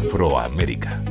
Afroamérica. 0.00 1.02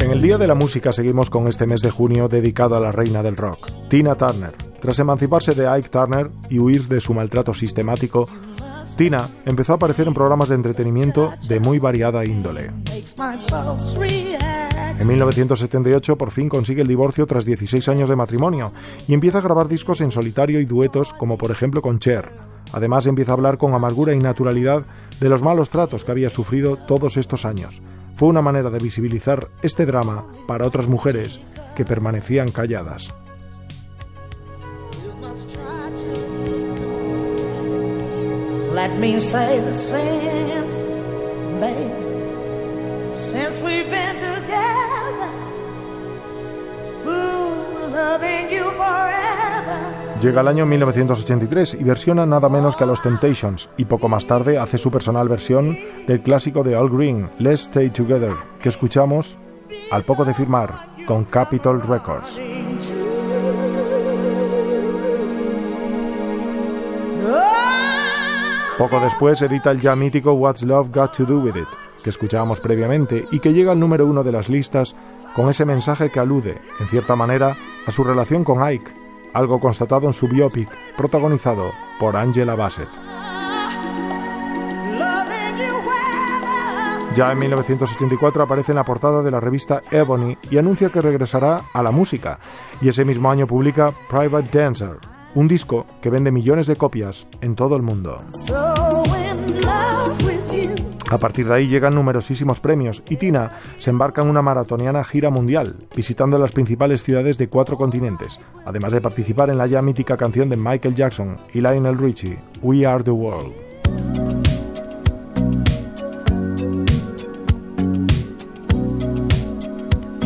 En 0.00 0.10
el 0.10 0.20
Día 0.20 0.38
de 0.38 0.46
la 0.48 0.56
Música 0.56 0.90
seguimos 0.90 1.30
con 1.30 1.46
este 1.46 1.68
mes 1.68 1.82
de 1.82 1.90
junio 1.90 2.26
dedicado 2.26 2.74
a 2.74 2.80
la 2.80 2.90
reina 2.90 3.22
del 3.22 3.36
rock, 3.36 3.70
Tina 3.88 4.16
Turner. 4.16 4.54
Tras 4.80 4.98
emanciparse 4.98 5.54
de 5.54 5.68
Ike 5.68 5.88
Turner 5.88 6.30
y 6.50 6.58
huir 6.58 6.88
de 6.88 7.00
su 7.00 7.14
maltrato 7.14 7.54
sistemático, 7.54 8.26
Tina 8.96 9.28
empezó 9.46 9.74
a 9.74 9.76
aparecer 9.76 10.08
en 10.08 10.14
programas 10.14 10.48
de 10.48 10.56
entretenimiento 10.56 11.32
de 11.46 11.60
muy 11.60 11.78
variada 11.78 12.24
índole. 12.24 12.72
En 14.98 15.08
1978 15.08 16.16
por 16.16 16.30
fin 16.30 16.48
consigue 16.48 16.82
el 16.82 16.88
divorcio 16.88 17.26
tras 17.26 17.44
16 17.44 17.88
años 17.88 18.08
de 18.08 18.16
matrimonio 18.16 18.72
y 19.08 19.14
empieza 19.14 19.38
a 19.38 19.42
grabar 19.42 19.68
discos 19.68 20.00
en 20.00 20.12
solitario 20.12 20.60
y 20.60 20.64
duetos 20.64 21.12
como 21.12 21.36
por 21.36 21.50
ejemplo 21.50 21.82
con 21.82 21.98
Cher. 21.98 22.30
Además 22.72 23.06
empieza 23.06 23.32
a 23.32 23.34
hablar 23.34 23.58
con 23.58 23.74
amargura 23.74 24.14
y 24.14 24.18
naturalidad 24.18 24.84
de 25.20 25.28
los 25.28 25.42
malos 25.42 25.70
tratos 25.70 26.04
que 26.04 26.12
había 26.12 26.30
sufrido 26.30 26.76
todos 26.76 27.16
estos 27.16 27.44
años. 27.44 27.82
Fue 28.14 28.28
una 28.28 28.42
manera 28.42 28.70
de 28.70 28.78
visibilizar 28.78 29.48
este 29.62 29.86
drama 29.86 30.26
para 30.46 30.66
otras 30.66 30.88
mujeres 30.88 31.40
que 31.74 31.84
permanecían 31.84 32.50
calladas. 32.50 33.12
Llega 50.22 50.40
el 50.40 50.46
año 50.46 50.66
1983 50.66 51.78
y 51.80 51.82
versiona 51.82 52.24
nada 52.24 52.48
menos 52.48 52.76
que 52.76 52.84
a 52.84 52.86
los 52.86 53.02
Temptations 53.02 53.68
y 53.76 53.86
poco 53.86 54.08
más 54.08 54.24
tarde 54.24 54.56
hace 54.56 54.78
su 54.78 54.88
personal 54.88 55.28
versión 55.28 55.76
del 56.06 56.22
clásico 56.22 56.62
de 56.62 56.76
All 56.76 56.96
Green, 56.96 57.28
Let's 57.40 57.62
Stay 57.62 57.90
Together, 57.90 58.30
que 58.60 58.68
escuchamos 58.68 59.36
al 59.90 60.04
poco 60.04 60.24
de 60.24 60.32
firmar 60.32 60.70
con 61.08 61.24
Capitol 61.24 61.82
Records. 61.82 62.40
Poco 68.78 69.00
después 69.00 69.42
edita 69.42 69.72
el 69.72 69.80
ya 69.80 69.96
mítico 69.96 70.34
What's 70.34 70.62
Love 70.62 70.90
Got 70.94 71.16
to 71.16 71.24
Do 71.24 71.40
With 71.40 71.56
It, 71.56 71.68
que 72.04 72.10
escuchábamos 72.10 72.60
previamente 72.60 73.26
y 73.32 73.40
que 73.40 73.52
llega 73.52 73.72
al 73.72 73.80
número 73.80 74.06
uno 74.06 74.22
de 74.22 74.30
las 74.30 74.48
listas 74.48 74.94
con 75.34 75.48
ese 75.48 75.64
mensaje 75.64 76.10
que 76.10 76.20
alude, 76.20 76.60
en 76.78 76.86
cierta 76.86 77.16
manera, 77.16 77.56
a 77.86 77.90
su 77.90 78.04
relación 78.04 78.44
con 78.44 78.62
Ike, 78.62 79.01
algo 79.32 79.60
constatado 79.60 80.06
en 80.06 80.12
su 80.12 80.28
biopic, 80.28 80.68
protagonizado 80.96 81.72
por 81.98 82.16
Angela 82.16 82.54
Bassett. 82.54 82.88
Ya 87.14 87.30
en 87.30 87.38
1984 87.40 88.42
aparece 88.42 88.72
en 88.72 88.76
la 88.76 88.84
portada 88.84 89.22
de 89.22 89.30
la 89.30 89.38
revista 89.38 89.82
Ebony 89.90 90.38
y 90.50 90.56
anuncia 90.56 90.88
que 90.88 91.02
regresará 91.02 91.60
a 91.74 91.82
la 91.82 91.90
música, 91.90 92.38
y 92.80 92.88
ese 92.88 93.04
mismo 93.04 93.30
año 93.30 93.46
publica 93.46 93.92
Private 94.08 94.58
Dancer, 94.58 94.96
un 95.34 95.46
disco 95.46 95.84
que 96.00 96.08
vende 96.08 96.30
millones 96.30 96.66
de 96.66 96.76
copias 96.76 97.26
en 97.42 97.54
todo 97.54 97.76
el 97.76 97.82
mundo. 97.82 98.22
A 101.12 101.18
partir 101.18 101.46
de 101.46 101.52
ahí 101.52 101.68
llegan 101.68 101.94
numerosísimos 101.94 102.58
premios 102.58 103.02
y 103.06 103.16
Tina 103.16 103.50
se 103.78 103.90
embarca 103.90 104.22
en 104.22 104.28
una 104.28 104.40
maratoniana 104.40 105.04
gira 105.04 105.28
mundial, 105.28 105.76
visitando 105.94 106.38
las 106.38 106.52
principales 106.52 107.02
ciudades 107.02 107.36
de 107.36 107.48
cuatro 107.48 107.76
continentes, 107.76 108.40
además 108.64 108.92
de 108.92 109.02
participar 109.02 109.50
en 109.50 109.58
la 109.58 109.66
ya 109.66 109.82
mítica 109.82 110.16
canción 110.16 110.48
de 110.48 110.56
Michael 110.56 110.94
Jackson 110.94 111.36
y 111.52 111.60
Lionel 111.60 111.98
Richie, 111.98 112.38
We 112.62 112.86
Are 112.86 113.04
the 113.04 113.10
World. 113.10 113.52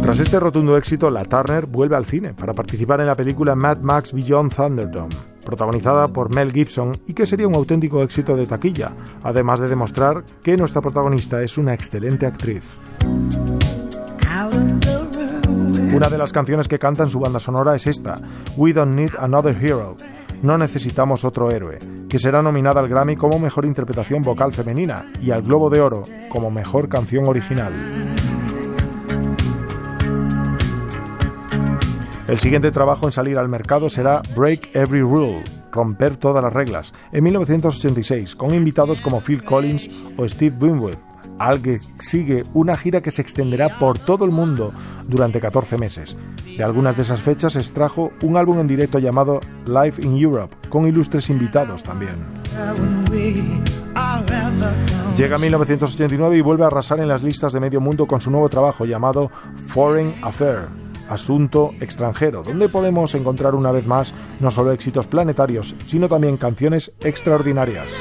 Tras 0.01 0.21
este 0.21 0.39
rotundo 0.39 0.77
éxito, 0.77 1.11
la 1.11 1.25
Turner 1.25 1.67
vuelve 1.67 1.97
al 1.97 2.07
cine 2.07 2.33
para 2.33 2.55
participar 2.55 3.01
en 3.01 3.09
la 3.09 3.17
película 3.17 3.57
Mad 3.57 3.79
Max 3.79 4.13
Beyond 4.13 4.55
Thunderdome, 4.55 5.17
protagonizada 5.47 6.09
por 6.09 6.35
Mel 6.35 6.53
Gibson 6.53 6.93
y 7.07 7.15
que 7.15 7.25
sería 7.25 7.49
un 7.49 7.55
auténtico 7.55 8.03
éxito 8.03 8.37
de 8.37 8.47
taquilla, 8.47 8.93
además 9.23 9.61
de 9.61 9.69
demostrar 9.69 10.23
que 10.43 10.57
nuestra 10.59 10.83
protagonista 10.83 11.41
es 11.41 11.57
una 11.57 11.73
excelente 11.73 12.27
actriz. 12.27 12.63
Una 15.95 16.09
de 16.11 16.19
las 16.19 16.33
canciones 16.33 16.69
que 16.69 16.79
canta 16.79 17.05
en 17.05 17.09
su 17.09 17.19
banda 17.19 17.41
sonora 17.41 17.75
es 17.75 17.87
esta, 17.87 18.21
We 18.59 18.75
Don't 18.75 18.95
Need 18.95 19.13
Another 19.19 19.57
Hero, 19.59 19.97
No 20.43 20.59
Necesitamos 20.59 21.25
Otro 21.25 21.51
Héroe, 21.51 21.79
que 22.09 22.19
será 22.19 22.43
nominada 22.43 22.81
al 22.81 22.89
Grammy 22.89 23.17
como 23.17 23.39
Mejor 23.39 23.65
Interpretación 23.65 24.21
Vocal 24.21 24.53
Femenina 24.53 25.07
y 25.23 25.31
al 25.31 25.41
Globo 25.41 25.71
de 25.71 25.81
Oro 25.81 26.03
como 26.29 26.51
Mejor 26.51 26.91
Canción 26.91 27.25
Original. 27.27 28.16
El 32.29 32.41
siguiente 32.41 32.73
trabajo 32.73 33.07
en 33.07 33.13
salir 33.13 33.39
al 33.39 33.49
mercado 33.49 33.89
será 33.89 34.21
Break 34.35 34.75
Every 34.75 35.01
Rule, 35.01 35.45
romper 35.71 36.17
todas 36.17 36.43
las 36.43 36.53
reglas, 36.53 36.93
en 37.13 37.23
1986, 37.23 38.35
con 38.35 38.53
invitados 38.53 39.01
como 39.01 39.21
Phil 39.21 39.45
Collins 39.45 39.89
o 40.17 40.27
Steve 40.27 40.57
Winwood, 40.59 40.97
al 41.39 41.63
sigue 42.01 42.43
una 42.53 42.77
gira 42.77 43.01
que 43.01 43.13
se 43.13 43.23
extenderá 43.23 43.79
por 43.79 44.01
todo 44.01 44.25
el 44.25 44.33
mundo 44.33 44.73
durante 45.07 45.39
14 45.39 45.79
meses. 45.79 46.17
De 46.57 46.65
algunas 46.65 46.97
de 46.97 47.03
esas 47.03 47.21
fechas 47.21 47.55
extrajo 47.55 48.11
un 48.25 48.37
álbum 48.37 48.59
en 48.59 48.67
directo 48.67 48.99
llamado 48.99 49.39
Live 49.65 49.95
in 50.03 50.17
Europe, 50.17 50.53
con 50.69 50.85
ilustres 50.89 51.31
invitados 51.31 51.85
también. 51.85 52.17
Llega 55.17 55.39
1989 55.39 56.37
y 56.37 56.41
vuelve 56.41 56.65
a 56.65 56.67
arrasar 56.67 56.99
en 56.99 57.07
las 57.07 57.23
listas 57.23 57.53
de 57.53 57.61
medio 57.61 57.81
mundo 57.81 58.07
con 58.07 58.21
su 58.21 58.33
nuevo 58.33 58.49
trabajo 58.49 58.85
llamado 58.85 59.31
Foreign 59.69 60.13
Affair 60.23 60.86
Asunto 61.09 61.73
extranjero, 61.81 62.43
donde 62.43 62.69
podemos 62.69 63.15
encontrar 63.15 63.55
una 63.55 63.73
vez 63.73 63.87
más 63.87 64.15
no 64.41 64.51
solo 64.51 64.73
éxitos 64.73 65.07
planetarios, 65.07 65.75
sino 65.87 66.09
también 66.09 66.37
canciones 66.37 66.93
extraordinarias. 67.01 67.95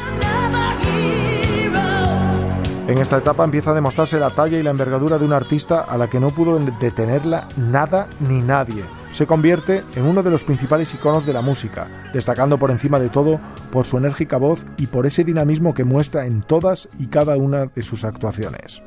En 2.87 2.99
esta 2.99 3.17
etapa 3.17 3.43
empieza 3.43 3.71
a 3.71 3.73
demostrarse 3.73 4.19
la 4.19 4.29
talla 4.29 4.59
y 4.59 4.63
la 4.63 4.69
envergadura 4.69 5.17
de 5.17 5.25
un 5.25 5.33
artista 5.33 5.81
a 5.81 5.97
la 5.97 6.07
que 6.07 6.19
no 6.19 6.29
pudo 6.29 6.59
detenerla 6.79 7.47
nada 7.57 8.07
ni 8.19 8.43
nadie. 8.43 8.83
Se 9.11 9.25
convierte 9.25 9.83
en 9.95 10.05
uno 10.05 10.21
de 10.21 10.29
los 10.29 10.43
principales 10.43 10.93
iconos 10.93 11.25
de 11.25 11.33
la 11.33 11.41
música, 11.41 11.87
destacando 12.13 12.59
por 12.59 12.69
encima 12.69 12.99
de 12.99 13.09
todo 13.09 13.39
por 13.71 13.87
su 13.87 13.97
enérgica 13.97 14.37
voz 14.37 14.63
y 14.77 14.85
por 14.85 15.07
ese 15.07 15.23
dinamismo 15.23 15.73
que 15.73 15.83
muestra 15.83 16.27
en 16.27 16.43
todas 16.43 16.87
y 16.99 17.07
cada 17.07 17.37
una 17.37 17.65
de 17.65 17.81
sus 17.81 18.03
actuaciones. 18.03 18.83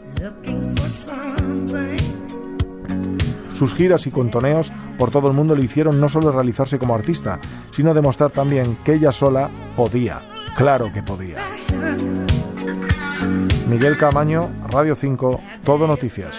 Sus 3.59 3.75
giras 3.75 4.07
y 4.07 4.13
contoneos 4.13 4.71
por 4.99 5.11
todo 5.11 5.27
el 5.27 5.35
mundo 5.35 5.57
le 5.57 5.65
hicieron 5.65 6.01
no 6.01 6.09
solo 6.09 6.31
realizarse 6.31 6.79
como 6.79 6.95
artista, 6.95 7.41
sino 7.73 7.93
demostrar 7.93 8.31
también 8.31 8.77
que 8.85 8.95
ella 8.95 9.11
sola 9.11 9.51
podía. 9.77 10.21
Claro 10.57 10.93
que 10.93 11.03
podía. 11.03 11.39
Miguel 13.69 13.99
Camaño, 13.99 14.49
Radio 14.71 14.95
5, 14.95 15.41
Todo 15.65 15.89
Noticias. 15.89 16.37